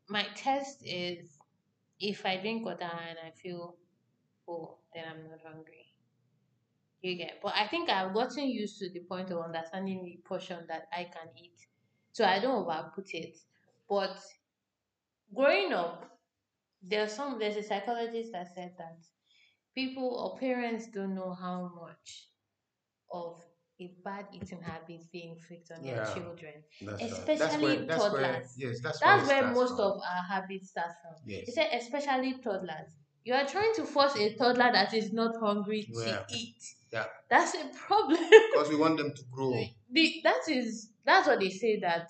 My 0.09 0.25
test 0.35 0.83
is 0.85 1.39
if 2.01 2.27
I 2.27 2.39
drink 2.39 2.65
water 2.65 2.85
and 3.09 3.19
I 3.19 3.31
feel 3.31 3.79
full, 4.45 4.83
then 4.95 5.05
I'm 5.09 5.31
not 5.31 5.43
hungry. 5.43 5.95
You 7.03 7.15
get, 7.17 7.41
but 7.43 7.55
I 7.55 7.67
think 7.69 7.89
I've 7.89 8.13
gotten 8.15 8.49
used 8.49 8.79
to 8.81 8.91
the 8.91 9.01
point 9.01 9.31
of 9.31 9.39
understanding 9.43 10.05
the 10.05 10.17
portion 10.25 10.67
that 10.69 10.89
I 10.93 11.05
can 11.05 11.29
eat, 11.37 11.59
so 12.13 12.25
I 12.25 12.39
don't 12.39 12.67
overput 12.67 13.15
it. 13.15 13.37
But 13.89 14.19
growing 15.35 15.73
up, 15.73 16.19
there's 16.83 17.13
some 17.13 17.39
there's 17.39 17.57
a 17.57 17.63
psychologist 17.63 18.33
that 18.33 18.55
said 18.55 18.73
that 18.79 18.99
people 19.75 20.09
or 20.17 20.39
parents 20.39 20.87
don't 20.89 21.15
know 21.15 21.33
how 21.35 21.71
much 21.81 22.29
of 23.13 23.41
a 23.81 23.93
bad 24.05 24.27
eating 24.33 24.61
habit 24.63 25.03
they 25.13 25.25
inflict 25.25 25.71
on 25.71 25.83
their 25.83 25.97
Yeah. 25.97 26.15
children. 26.15 26.55
That's 26.81 27.03
right. 27.03 27.13
especially 27.13 27.37
that's 27.39 27.63
where, 27.63 27.87
that's 27.87 28.03
where, 28.13 28.23
toddlers. 28.23 28.55
yes, 28.57 28.81
that's, 28.83 29.01
That's 29.01 29.25
it 29.25 29.29
where 29.29 29.39
starts 29.43 29.59
most 29.59 29.71
from. 29.77 29.81
of 29.81 30.01
our 30.01 30.23
habits 30.23 30.71
start 30.71 30.93
from. 31.03 31.15
yes. 31.27 31.43
He 31.47 31.53
said, 31.53 31.69
especially 31.75 32.35
toddlers. 32.43 32.93
You 33.25 33.35
are 33.35 33.47
trying 33.47 33.75
to 33.75 33.85
force 33.85 34.17
a 34.17 34.35
toddler 34.37 34.71
that 34.73 34.95
is 34.95 35.13
not 35.13 35.37
hungry 35.41 35.83
to 35.83 36.01
Yeah. 36.07 36.25
eat. 36.31 36.57
Yeah. 36.93 37.07
That's 37.29 37.55
a 37.55 37.69
problem. 37.87 38.21
Because 38.53 38.69
we 38.71 38.77
want 38.77 38.97
them 38.97 39.13
to 39.15 39.23
grow. 39.31 39.53
the, 39.91 40.21
that 40.25 40.49
is 40.49 40.91
that's 41.05 41.27
what 41.29 41.41
they 41.41 41.51
say 41.51 41.79
that 41.81 42.09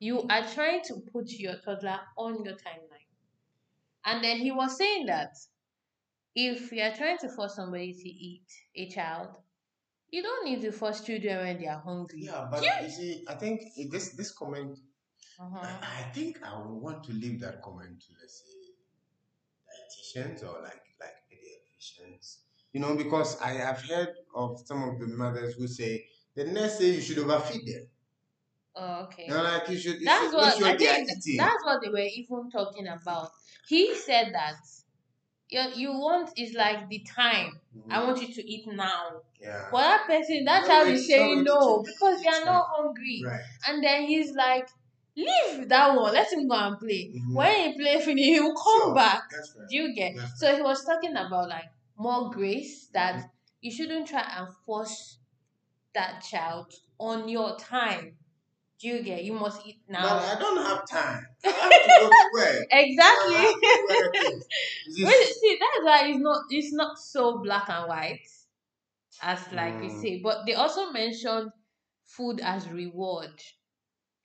you 0.00 0.22
are 0.28 0.44
trying 0.54 0.82
to 0.84 0.94
put 1.12 1.30
your 1.30 1.56
toddler 1.64 2.00
on 2.18 2.44
your 2.44 2.54
timeline. 2.54 3.06
And 4.04 4.24
then 4.24 4.38
he 4.38 4.50
was 4.50 4.76
saying 4.76 5.06
that 5.06 5.36
if 6.34 6.72
you 6.72 6.82
are 6.82 6.94
trying 6.94 7.18
to 7.18 7.28
force 7.28 7.54
somebody 7.56 7.92
to 7.92 8.08
eat 8.08 8.46
a 8.74 8.88
child, 8.88 9.28
you 10.10 10.22
don't 10.22 10.44
need 10.44 10.62
to 10.62 10.72
force 10.72 11.02
children 11.02 11.38
when 11.38 11.60
they 11.60 11.66
are 11.68 11.80
hungry. 11.80 12.22
Yeah, 12.24 12.48
but 12.50 12.62
Yeah. 12.64 12.82
you 12.82 12.90
see, 12.90 13.24
I 13.28 13.34
think 13.34 13.62
this 13.90 14.10
this 14.16 14.32
comment, 14.32 14.78
Uh-huh. 15.38 15.58
I 15.62 16.00
I 16.00 16.02
think 16.12 16.42
I 16.42 16.58
would 16.58 16.80
want 16.82 17.04
to 17.04 17.12
leave 17.12 17.40
that 17.40 17.62
comment 17.62 18.00
to 18.00 18.08
let's 18.20 18.42
say 18.42 18.56
dietitians 19.68 20.42
or 20.44 20.62
like 20.62 20.82
like 21.00 21.16
pediatricians. 21.30 22.38
You 22.72 22.80
know, 22.80 22.94
because 22.96 23.40
I 23.40 23.52
have 23.52 23.80
heard 23.82 24.14
of 24.34 24.60
some 24.66 24.82
of 24.88 24.98
the 25.00 25.06
mothers 25.08 25.54
who 25.54 25.66
say 25.66 26.06
the 26.34 26.44
nurse 26.44 26.78
say 26.78 26.90
you 26.90 27.00
should 27.00 27.18
overfeed 27.18 27.66
them. 27.66 27.86
Oh, 28.76 29.04
okay. 29.04 29.30
Like 29.30 29.68
you 29.68 29.78
should, 29.78 30.00
you 30.00 30.06
That's 30.06 30.24
should 30.26 30.34
what 30.34 30.62
I 30.62 30.76
they 30.76 30.84
think. 30.86 31.08
That's 31.38 31.64
what 31.64 31.80
they 31.82 31.88
were 31.90 31.98
even 31.98 32.50
talking 32.50 32.86
about. 32.86 33.30
He 33.68 33.94
said 33.94 34.32
that 34.34 34.56
you, 35.48 35.60
you 35.74 35.92
want 35.92 36.30
is 36.38 36.54
like 36.54 36.88
the 36.88 37.00
time. 37.00 37.60
I 37.90 38.00
Mhm. 38.00 38.06
want 38.06 38.22
you 38.22 38.32
to 38.34 38.50
eat 38.50 38.66
now. 38.68 39.22
yeah. 39.40 39.68
But 39.72 39.80
that 39.82 40.06
person, 40.06 40.44
that 40.44 40.66
child 40.66 40.88
is 40.88 41.06
saying 41.06 41.44
no 41.44 41.82
because 41.82 42.22
they 42.22 42.28
are 42.28 42.44
not 42.44 42.66
hungry. 42.76 43.22
Right. 43.26 43.40
And 43.68 43.82
then 43.84 44.04
he's 44.04 44.32
like, 44.32 44.68
leave 45.16 45.68
that 45.68 45.96
one. 45.96 46.12
Let 46.12 46.32
him 46.32 46.48
go 46.48 46.54
and 46.54 46.78
play. 46.78 47.12
Mhm. 47.14 47.34
When 47.34 47.72
he 47.72 47.78
play 47.78 48.00
finish, 48.00 48.24
he 48.26 48.40
will 48.40 48.54
come 48.54 48.82
Sure. 48.82 48.94
back. 48.94 49.22
That's 49.30 49.54
right. 49.58 49.68
Do 49.68 49.76
you 49.76 49.94
get? 49.94 50.16
That's 50.16 50.38
So 50.40 50.54
he 50.54 50.62
was 50.62 50.84
talking 50.84 51.16
about 51.16 51.48
like 51.48 51.70
more 51.96 52.30
grace 52.30 52.88
that 52.88 53.30
you 53.60 53.70
shouldn't 53.72 54.08
try 54.08 54.22
and 54.38 54.54
force 54.66 55.18
that 55.94 56.22
child 56.22 56.72
on 56.98 57.28
your 57.28 57.56
time. 57.58 58.16
You 58.80 59.02
get? 59.02 59.24
You 59.24 59.34
must 59.34 59.66
eat 59.66 59.82
But 59.90 59.90
now. 59.90 60.18
I 60.22 60.38
don't 60.38 60.56
have 60.64 60.88
time. 60.88 61.26
I 61.44 61.50
have 61.50 61.82
to 61.82 61.90
go 61.90 62.14
to 62.14 62.28
work. 62.32 62.66
Exactly. 62.72 63.36
To 63.46 63.60
do 63.72 63.88
other 63.90 64.16
things. 64.18 64.46
This 64.86 64.96
Well, 65.02 65.12
is- 65.22 65.40
see, 65.40 65.58
that's 65.60 65.84
why 65.84 66.08
it's 66.08 66.18
not 66.18 66.44
it's 66.50 66.72
not 66.72 66.98
so 66.98 67.38
black 67.42 67.68
and 67.68 67.88
white 67.88 68.26
as 69.22 69.50
like 69.52 69.82
you 69.82 69.88
Mm. 69.88 70.00
say. 70.00 70.20
But 70.22 70.46
they 70.46 70.54
also 70.54 70.90
mentioned 70.92 71.52
food 72.06 72.40
as 72.40 72.68
reward. 72.68 73.42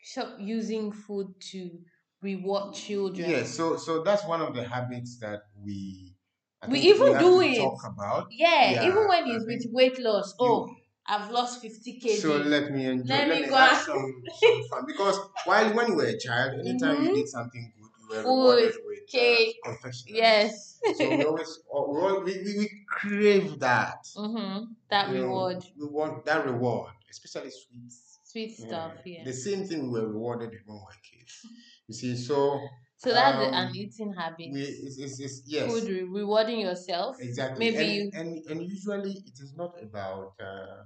So 0.04 0.38
using 0.40 0.92
food 0.92 1.40
to 1.52 1.82
reward 2.22 2.76
children. 2.76 3.30
Yeah, 3.30 3.44
so 3.44 3.78
so 3.78 4.04
that's 4.04 4.26
one 4.26 4.42
of 4.42 4.54
the 4.54 4.64
habits 4.68 5.18
that 5.20 5.44
we 5.56 6.16
I 6.62 6.68
We 6.68 6.80
even 6.82 7.18
have 7.18 7.18
do 7.18 7.42
it. 7.42 7.56
talk 7.56 7.84
about. 7.86 8.28
Yeah, 8.30 8.74
Yeah, 8.74 8.82
even 8.82 9.08
when 9.08 9.26
I 9.28 9.30
it's 9.30 9.46
think 9.46 9.62
with 9.66 9.72
weight 9.72 10.00
loss. 10.00 10.34
Oh, 10.40 10.76
I've 11.08 11.32
lost 11.32 11.62
50 11.62 12.00
kg. 12.00 12.22
So 12.22 12.38
let 12.38 12.72
me 12.72 12.86
enjoy. 12.86 13.14
Let 13.14 13.28
Let, 13.28 13.38
me 13.38 13.42
me 13.44 13.50
go 13.50 13.56
have 13.56 13.78
some, 13.78 14.24
some 14.40 14.64
fun 14.70 14.84
because 14.88 15.20
while 15.46 15.74
when 15.76 15.88
you 15.90 15.96
were 15.96 16.06
a 16.06 16.18
child, 16.18 16.60
anytime 16.60 16.98
Mhm. 16.98 17.06
you 17.10 17.14
did 17.16 17.28
something 17.28 17.74
good, 17.78 17.92
you 18.00 18.08
were 18.10 18.24
Food, 18.24 18.40
rewarded 18.40 18.76
with 18.86 19.08
cake, 19.08 19.56
uh, 19.66 19.70
confectionery. 19.70 20.20
yes. 20.20 20.80
So 20.98 21.10
we 21.16 21.24
always 21.24 21.60
uh, 21.76 21.84
we, 22.26 22.34
we, 22.44 22.58
we, 22.60 22.86
crave 22.90 23.60
that. 23.60 24.00
mm-hmm. 24.16 24.74
That 24.90 25.10
you 25.10 25.16
know, 25.16 25.24
reward. 25.26 25.64
we 25.80 25.86
want 25.88 26.26
that 26.26 26.46
reward, 26.46 26.94
especially 27.10 27.52
sweets. 27.52 28.20
Sweet 28.24 28.52
stuff, 28.58 28.94
yeah. 29.06 29.24
The 29.24 29.34
same 29.34 29.66
thing 29.66 29.92
we 29.92 30.00
were 30.00 30.08
rewarded 30.08 30.52
when 30.66 30.76
we 30.78 30.82
were 30.82 31.00
kids. 31.10 31.46
You 31.88 31.94
see, 31.94 32.16
so 32.18 32.60
So 32.98 33.14
that's 33.14 33.38
um, 33.38 33.54
an 33.54 33.76
eating 33.76 34.14
habit. 34.14 34.52
we 34.52 34.62
it's, 34.62 34.98
it's, 35.00 35.20
it's 35.20 35.42
yes. 35.46 35.70
Food 35.70 35.84
re- 35.90 36.04
rewarding 36.04 36.60
yourself. 36.62 37.18
Exactly. 37.20 37.70
Maybe 37.72 38.12
and, 38.12 38.14
and 38.14 38.46
and 38.50 38.62
usually 38.62 39.14
it 39.26 39.40
is 39.40 39.54
not 39.56 39.82
about 39.82 40.34
uh, 40.40 40.84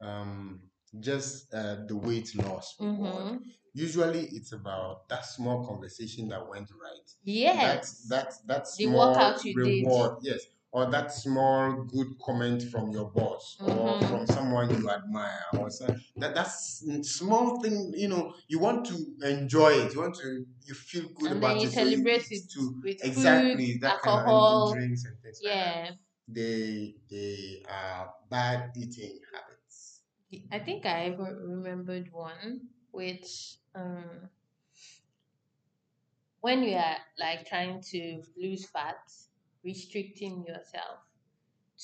um 0.00 0.70
just 0.98 1.52
uh, 1.54 1.76
the 1.86 1.96
weight 1.96 2.34
loss 2.34 2.76
reward. 2.80 3.28
Mhm. 3.28 3.44
Usually 3.72 4.26
it's 4.26 4.52
about 4.52 5.08
that 5.08 5.24
small 5.24 5.64
conversation 5.66 6.28
that 6.28 6.48
went 6.48 6.70
right. 6.72 7.08
Yes. 7.24 8.08
That 8.08 8.26
that 8.26 8.46
that 8.46 8.66
The 8.76 8.86
small 8.86 8.88
workout 8.88 9.44
you 9.44 9.60
did. 9.60 9.86
reward, 9.86 10.18
yes. 10.22 10.46
Or 10.72 10.88
that 10.90 11.12
small 11.12 11.82
good 11.84 12.16
comment 12.24 12.62
from 12.70 12.90
your 12.92 13.10
boss 13.10 13.60
or 13.66 14.00
Mhm. 14.00 14.08
from 14.08 14.26
someone 14.28 14.70
you 14.70 14.88
admire 14.88 15.42
or 15.58 15.68
so, 15.68 15.86
that 16.18 16.34
that's 16.34 16.84
small 17.02 17.60
thing, 17.60 17.92
you 17.96 18.06
know, 18.08 18.34
you 18.46 18.60
want 18.60 18.86
to 18.86 18.96
enjoy 19.22 19.70
it. 19.72 19.92
You 19.94 20.00
want 20.00 20.14
to 20.16 20.46
you 20.62 20.74
feel 20.74 21.08
good 21.08 21.32
and 21.32 21.42
about 21.42 21.56
then 21.56 21.60
you 21.60 21.66
it. 21.66 21.72
so 21.72 21.86
you 21.88 22.06
celebrate 22.06 22.30
eat 22.30 22.30
it 22.30 22.48
to 22.54 22.82
with 22.82 23.00
exactly 23.00 23.78
food, 23.80 23.80
that 23.80 24.00
kind 24.00 24.28
of 24.28 24.64
drinks 24.64 25.04
and 25.04 25.20
things 25.22 25.42
like 25.44 25.58
yeah. 25.66 25.92
they 26.28 26.94
they 27.10 27.62
are 27.68 28.14
bad 28.30 28.70
eating 28.76 29.20
habits. 29.32 30.02
I 30.50 30.58
think 30.58 30.86
I 30.86 31.06
remembered 31.08 32.12
one 32.12 32.68
which 32.90 33.56
um 33.74 34.28
when 36.40 36.62
you 36.62 36.76
are 36.76 36.98
like 37.18 37.46
trying 37.46 37.80
to 37.80 38.22
lose 38.36 38.66
fat, 38.68 38.98
restricting 39.64 40.44
yourself 40.46 40.98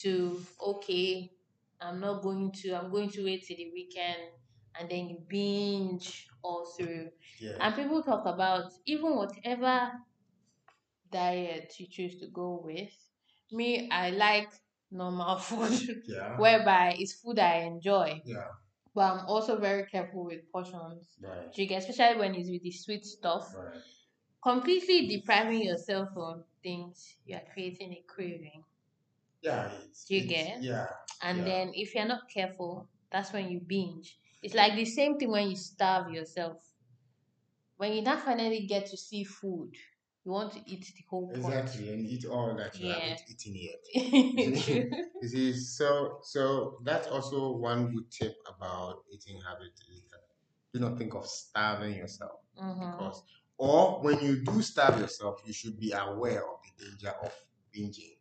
to 0.02 0.40
okay, 0.60 1.32
I'm 1.80 2.00
not 2.00 2.22
going 2.22 2.52
to 2.62 2.72
I'm 2.72 2.90
going 2.90 3.10
to 3.10 3.24
wait 3.24 3.44
till 3.46 3.56
the 3.56 3.70
weekend 3.72 4.32
and 4.78 4.90
then 4.90 5.08
you 5.08 5.18
binge 5.28 6.28
all 6.42 6.66
through. 6.76 7.08
Yeah. 7.38 7.56
And 7.60 7.74
people 7.74 8.02
talk 8.02 8.26
about 8.26 8.72
even 8.86 9.16
whatever 9.16 9.92
diet 11.10 11.74
you 11.78 11.86
choose 11.90 12.18
to 12.20 12.26
go 12.28 12.60
with. 12.64 12.92
Me, 13.52 13.88
I 13.90 14.10
like 14.10 14.48
normal 14.90 15.38
food 15.48 16.02
yeah. 16.06 16.36
whereby 16.38 16.96
it's 16.98 17.14
food 17.14 17.38
I 17.38 17.58
enjoy. 17.60 18.22
Yeah. 18.24 18.48
But 18.94 19.12
I'm 19.12 19.26
also 19.26 19.58
very 19.58 19.84
careful 19.86 20.24
with 20.24 20.50
portions. 20.50 21.16
Right. 21.20 21.52
Do 21.52 21.62
you 21.62 21.68
get 21.68 21.86
especially 21.86 22.18
when 22.18 22.34
it's 22.34 22.50
with 22.50 22.62
the 22.62 22.72
sweet 22.72 23.04
stuff. 23.04 23.54
Right. 23.54 23.80
Completely 24.46 25.08
depriving 25.08 25.62
yourself 25.62 26.10
of 26.16 26.44
things 26.62 27.16
you 27.26 27.34
are 27.36 27.42
creating 27.52 27.92
a 27.92 28.02
craving. 28.06 28.62
Yeah. 29.42 29.70
Do 30.08 30.14
you 30.14 30.26
get? 30.26 30.62
Yeah. 30.62 30.86
And 31.22 31.38
Yeah. 31.38 31.44
then 31.44 31.72
if 31.74 31.94
you're 31.94 32.06
not 32.06 32.28
careful, 32.30 32.88
that's 33.10 33.32
when 33.32 33.50
you 33.50 33.60
binge. 33.60 34.18
It's 34.42 34.54
like 34.54 34.74
the 34.76 34.84
same 34.84 35.18
thing 35.18 35.30
when 35.30 35.50
you 35.50 35.56
starve 35.56 36.10
yourself. 36.12 36.62
When 37.78 37.92
you 37.92 38.02
now 38.02 38.16
finally 38.18 38.66
get 38.66 38.86
to 38.86 38.96
see 38.96 39.24
food, 39.24 39.74
you 40.24 40.32
want 40.32 40.52
to 40.54 40.60
eat 40.66 40.84
the 40.96 41.04
whole 41.08 41.28
pot. 41.28 41.36
Exactly, 41.36 41.92
and 41.92 42.06
eat 42.06 42.24
all 42.26 42.54
that 42.56 42.78
you 42.78 42.86
Yeah. 42.86 42.94
haven't 43.00 43.22
eaten 43.30 43.54
yet. 43.54 43.80
You 45.22 45.28
see, 45.28 45.52
so 45.54 46.18
so 46.22 46.78
that's 46.84 47.08
also 47.08 47.52
one 47.56 47.92
good 47.94 48.10
tip 48.10 48.34
about 48.46 49.02
eating 49.10 49.40
habits 49.40 49.80
is 49.88 50.02
that 50.10 50.20
do 50.74 50.80
not 50.80 50.98
think 50.98 51.14
of 51.14 51.26
starving 51.26 51.94
yourself 51.94 52.40
Mhm. 52.56 52.98
because 52.98 53.22
or 53.58 54.02
when 54.02 54.20
you 54.20 54.44
do 54.44 54.60
starve 54.62 55.00
yourself, 55.00 55.40
you 55.46 55.52
should 55.52 55.78
be 55.80 55.92
aware 55.92 56.42
of 56.44 56.58
the 56.78 56.84
danger 56.86 57.14
of 57.22 57.32
binging. 57.74 58.16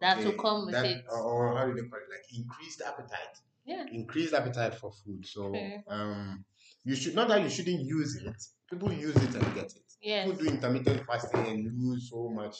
That 0.00 0.18
will 0.18 0.28
Okay, 0.28 0.36
come 0.38 0.66
with 0.66 0.74
that- 0.74 0.86
it. 0.86 1.04
Or, 1.10 1.56
how 1.56 1.66
do 1.66 1.74
they 1.74 1.88
call 1.88 1.98
it? 1.98 2.08
Like 2.10 2.24
increased 2.38 2.80
appetite. 2.86 3.36
Yeah. 3.64 3.84
Increased 3.92 4.32
appetite 4.34 4.74
for 4.74 4.90
food. 4.92 5.26
So 5.26 5.46
Okay. 5.48 5.82
um 5.88 6.44
you 6.84 6.94
should 6.96 7.14
not 7.14 7.28
that 7.28 7.42
you 7.42 7.50
shouldn't 7.50 7.82
use 7.82 8.16
it. 8.16 8.34
People 8.70 8.92
use 8.92 9.16
it 9.16 9.34
and 9.34 9.54
get 9.54 9.64
it. 9.66 9.82
Yes, 10.00 10.26
People 10.30 10.44
do 10.44 10.50
intermittent 10.50 11.06
fasting 11.06 11.46
and 11.46 11.78
lose 11.78 12.08
so 12.08 12.28
much, 12.30 12.56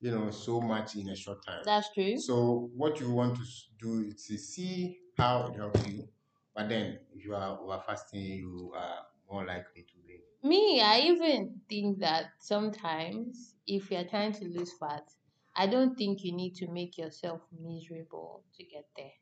you 0.00 0.10
know, 0.12 0.30
so 0.30 0.60
much 0.62 0.96
in 0.96 1.08
a 1.10 1.16
short 1.16 1.44
time. 1.44 1.62
that's 1.64 1.92
true. 1.92 2.16
So 2.18 2.70
what 2.74 2.98
you 3.00 3.10
want 3.10 3.36
to 3.36 3.42
do 3.78 4.04
is 4.08 4.24
to 4.28 4.38
see 4.38 4.98
how 5.18 5.48
it 5.48 5.56
helps 5.56 5.86
you, 5.86 6.08
but 6.54 6.68
then 6.70 7.00
if 7.14 7.22
you 7.24 7.34
are 7.34 7.58
over 7.60 7.82
fasting, 7.86 8.22
you 8.22 8.72
are 8.74 9.00
more 9.30 9.44
likely 9.44 9.82
to. 9.82 9.99
Me, 10.42 10.82
I 10.82 11.00
even 11.00 11.62
think 11.66 12.00
that 12.00 12.32
sometimes 12.40 13.54
if 13.66 13.90
you're 13.90 14.04
trying 14.04 14.32
to 14.34 14.44
lose 14.44 14.70
fat, 14.78 15.08
I 15.56 15.66
don't 15.66 15.96
think 15.96 16.22
you 16.24 16.32
need 16.32 16.56
to 16.56 16.68
make 16.70 16.98
yourself 16.98 17.40
miserable 17.58 18.44
to 18.56 18.64
get 18.64 18.86
there. 18.96 19.12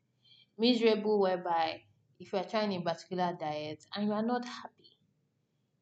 Miserable 0.59 1.21
whereby 1.21 1.83
if 2.19 2.33
you're 2.33 2.45
trying 2.45 2.73
a 2.73 2.83
particular 2.83 3.37
diet 3.39 3.85
and 3.95 4.07
you 4.09 4.13
are 4.13 4.23
not 4.25 4.45
happy, 4.45 4.99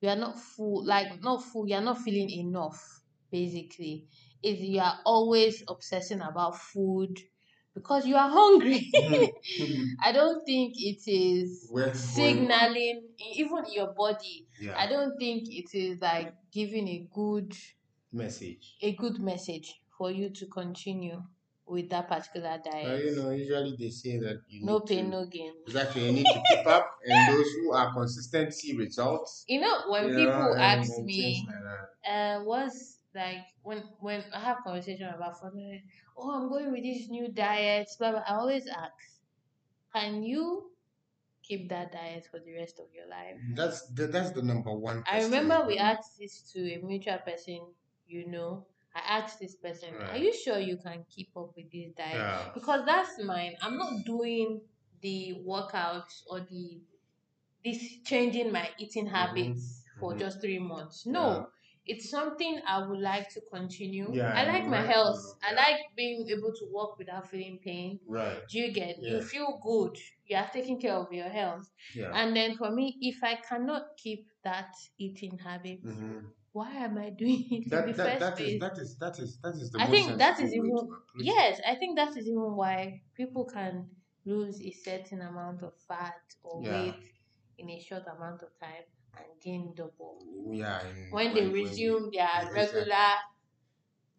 you 0.01 0.09
are 0.09 0.17
not 0.17 0.39
full, 0.39 0.85
like 0.85 1.23
not 1.23 1.45
full, 1.45 1.69
you're 1.69 1.81
not 1.83 1.99
feeling 1.99 2.31
enough, 2.31 3.03
basically. 3.31 4.09
If 4.43 4.61
you 4.61 4.81
are 4.81 5.01
always 5.05 5.63
obsessing 5.69 6.21
about 6.23 6.59
food 6.59 7.19
because 7.77 8.07
you 8.07 8.17
are 8.17 8.31
hungry. 8.31 8.91
I 10.03 10.11
don't 10.11 10.45
think 10.47 10.75
it 10.79 11.03
is 11.07 11.71
signaling 11.93 13.03
even 13.37 13.65
your 13.73 13.93
body 13.93 14.47
yeah. 14.61 14.73
I 14.77 14.87
don't 14.89 15.19
think 15.19 15.45
it 15.49 15.75
is 15.75 16.01
like 16.01 16.33
giving 16.53 16.89
a 16.89 17.07
good 17.15 17.55
message. 18.13 18.77
a 18.83 18.93
good 18.95 19.21
message 19.21 19.75
for 19.97 20.11
you 20.11 20.31
to 20.31 20.47
continue 20.47 21.23
with 21.67 21.91
that 21.91 22.09
particular 22.09 22.59
diet. 22.65 23.05
you 23.05 23.17
know, 23.17 23.31
usually 23.31 23.77
they 23.79 23.91
say 23.91 24.19
that 24.19 24.41
you 24.49 24.65
no 24.65 24.81
pain, 24.81 25.07
to, 25.07 25.11
no 25.11 25.27
gain. 25.27 25.53
exactly 25.67 26.07
you 26.07 26.13
need 26.13 26.25
to 26.25 26.43
keep 26.49 26.67
up, 26.67 26.89
and 27.07 27.37
those 27.37 27.47
who 27.61 27.73
are 27.73 27.93
consistent 27.93 28.55
see 28.55 28.77
results. 28.77 29.45
You 29.49 29.61
know, 29.61 29.83
when 29.89 30.09
you 30.09 30.15
people 30.15 30.55
and- 30.55 30.81
ask 30.81 30.99
me, 31.03 31.47
like 31.47 32.15
uh, 32.15 32.41
what's 32.45 32.99
like 33.15 33.39
when 33.63 33.83
when 34.01 34.23
I 34.33 34.41
have 34.41 34.59
conversation 34.65 35.09
about 35.13 35.41
food, 35.41 35.81
oh, 36.17 36.31
I'm 36.35 36.49
going 36.49 36.73
with 36.73 36.83
this 36.83 37.09
new 37.09 37.29
diet, 37.29 37.89
blah, 37.99 38.13
blah, 38.13 38.23
I 38.27 38.35
always 38.35 38.67
ask, 38.67 38.93
can 39.95 40.23
you 40.23 40.71
keep 41.43 41.69
that 41.69 41.93
diet 41.93 42.27
for 42.31 42.41
the 42.41 42.55
rest 42.55 42.79
of 42.79 42.87
your 42.95 43.09
life? 43.09 43.37
That's 43.55 43.87
the, 43.89 44.07
that's 44.07 44.31
the 44.31 44.43
number 44.43 44.73
one. 44.73 45.05
I 45.11 45.23
remember 45.23 45.65
we 45.67 45.79
asked 45.79 46.19
this 46.19 46.43
to 46.53 46.61
a 46.75 46.79
mutual 46.83 47.19
person, 47.19 47.61
you 48.07 48.29
know. 48.29 48.67
I 48.95 49.19
asked 49.19 49.41
this 49.41 49.55
person, 49.57 49.91
Are 50.11 50.17
you 50.17 50.33
sure 50.35 50.59
you 50.59 50.79
can 50.79 51.05
keep 51.11 51.29
up 51.37 51.53
with 51.55 51.71
this 51.71 51.93
diet? 51.97 52.15
Yeah. 52.15 52.49
Because 52.55 52.87
that's 52.87 53.23
mine. 53.23 53.55
I'm 53.61 53.77
not 53.77 54.07
doing 54.07 54.63
the 55.03 55.37
workouts 55.47 56.23
or 56.31 56.41
the 56.41 56.81
this 57.63 57.99
changing 58.05 58.53
my 58.53 58.71
eating 58.79 59.07
habits 59.07 59.83
for 59.99 60.15
mhm. 60.15 60.21
just 60.21 60.41
three 60.41 60.59
months. 60.59 61.05
No. 61.05 61.49
It's 61.87 62.11
something 62.11 62.61
I 62.67 62.87
would 62.87 62.99
like 63.01 63.29
to 63.31 63.41
continue. 63.53 64.09
Yeah, 64.13 64.33
I 64.35 64.45
like 64.53 64.65
you 64.65 64.71
my 64.71 64.83
health. 64.83 65.21
I 65.43 65.55
like 65.55 65.81
being 65.97 66.27
able 66.29 66.53
to 66.53 66.67
walk 66.73 66.99
without 66.99 67.31
feeling 67.31 67.59
pain. 67.63 68.01
Right. 68.07 68.39
Do 68.51 68.59
you 68.59 68.73
get? 68.73 68.97
You 69.01 69.23
feel 69.23 69.61
good. 69.63 69.97
You 70.27 70.37
are 70.37 70.51
taking 70.53 70.81
care 70.81 70.95
of 70.95 71.13
your 71.13 71.29
health. 71.29 71.69
Yeah. 71.95 72.11
And 72.13 72.35
then 72.37 72.57
for 72.57 72.71
me, 72.73 72.97
if 73.01 73.23
I 73.23 73.37
cannot 73.49 73.83
keep 73.97 74.27
that 74.43 74.73
eating 74.99 75.39
habit, 75.39 75.83
Mhm. 75.85 76.25
why 76.53 76.71
am 76.73 76.99
I 76.99 77.11
doing 77.11 77.45
it 77.51 77.63
in 77.65 77.69
the 77.71 77.77
That, 77.77 77.87
that, 77.97 78.07
first 78.09 78.21
that 78.21 78.37
place? 78.37 78.55
is 78.55 78.61
that 78.61 78.79
is 78.79 78.97
that 78.99 79.19
is 79.19 79.39
that 79.43 79.55
is 79.55 79.71
the 79.71 79.81
I 79.81 79.87
think 79.87 80.19
that 80.19 80.41
is 80.41 80.53
even- 80.55 80.71
to 80.71 80.83
approach 80.83 81.21
it. 81.21 81.25
yes, 81.25 81.61
I 81.67 81.75
think 81.77 81.97
that 81.97 82.17
is 82.17 82.27
even 82.27 82.57
why 82.57 83.03
people 83.15 83.45
can 83.45 83.89
lose 84.25 84.61
a 84.61 84.73
certain 84.73 85.21
amount 85.23 85.63
of 85.63 85.73
fat 85.89 86.19
or 86.43 86.63
Yeah. 86.65 86.71
weight 86.73 87.03
in 87.59 87.71
a 87.71 87.79
short 87.81 88.03
amount 88.09 88.43
of 88.43 88.51
time 88.59 88.85
and 89.17 89.41
gain 89.43 89.75
double 89.75 90.19
Yeah. 90.51 90.83
when 91.11 91.35
they 91.35 91.47
resume 91.47 92.11
their 92.13 92.29
exactly. 92.43 92.55
regular 92.55 93.15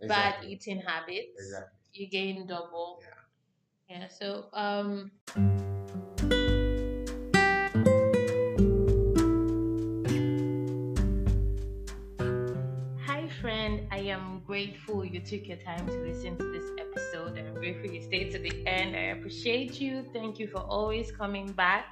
bad 0.01 0.43
Exactly. 0.43 0.51
eating 0.51 0.79
habits. 0.81 1.39
Exactly. 1.39 1.77
You 1.93 2.07
gain 2.07 2.47
double. 2.47 3.01
Yeah. 3.01 3.99
Yeah. 4.01 4.07
So 4.09 4.49
um. 4.53 5.11
I 13.97 14.01
am 14.01 14.43
grateful 14.45 15.03
you 15.03 15.19
took 15.19 15.47
your 15.47 15.57
time 15.57 15.87
to 15.87 15.93
listen 15.93 16.37
to 16.37 16.51
this 16.51 16.69
episode. 16.79 17.35
I'm 17.35 17.55
grateful 17.55 17.89
you 17.89 18.03
stayed 18.03 18.29
to 18.29 18.37
the 18.37 18.53
end. 18.67 18.95
I 18.95 19.17
appreciate 19.17 19.81
you. 19.81 20.05
Thank 20.13 20.37
you 20.37 20.47
for 20.49 20.59
always 20.59 21.11
coming 21.11 21.51
back. 21.53 21.85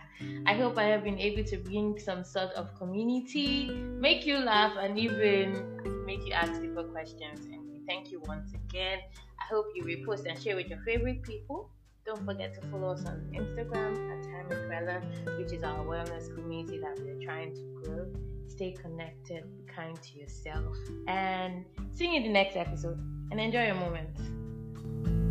I 0.45 0.53
hope 0.53 0.77
I 0.77 0.83
have 0.83 1.03
been 1.03 1.17
able 1.17 1.43
to 1.45 1.57
bring 1.57 1.97
some 1.97 2.23
sort 2.23 2.51
of 2.51 2.75
community, 2.75 3.71
make 3.99 4.23
you 4.23 4.37
laugh, 4.37 4.73
and 4.79 4.99
even 4.99 6.05
make 6.05 6.23
you 6.27 6.33
ask 6.33 6.61
deeper 6.61 6.83
questions. 6.83 7.39
And 7.51 7.71
we 7.71 7.81
thank 7.87 8.11
you 8.11 8.21
once 8.27 8.53
again. 8.53 8.99
I 9.41 9.45
hope 9.49 9.65
you 9.73 9.81
repost 9.83 10.29
and 10.29 10.39
share 10.39 10.55
with 10.55 10.67
your 10.67 10.83
favorite 10.85 11.23
people. 11.23 11.71
Don't 12.05 12.23
forget 12.23 12.53
to 12.53 12.67
follow 12.67 12.89
us 12.91 13.03
on 13.05 13.33
Instagram 13.33 13.93
at 14.11 14.23
Time 14.25 14.69
Bella, 14.69 15.01
which 15.39 15.51
is 15.51 15.63
our 15.63 15.83
wellness 15.83 16.31
community 16.35 16.79
that 16.81 16.99
we're 16.99 17.25
trying 17.25 17.51
to 17.55 17.81
grow. 17.81 18.34
Stay 18.47 18.71
connected, 18.71 19.43
be 19.57 19.63
kind 19.63 19.99
to 20.01 20.19
yourself, 20.19 20.77
and 21.07 21.65
see 21.91 22.11
you 22.11 22.17
in 22.17 22.23
the 22.23 22.29
next 22.29 22.55
episode. 22.55 22.99
And 23.31 23.39
enjoy 23.39 23.65
your 23.65 23.75
moment. 23.75 25.24